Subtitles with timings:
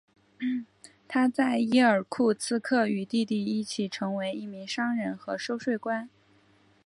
[1.07, 6.09] 他在伊尔库茨克与弟弟一起成为一名商人和收税官。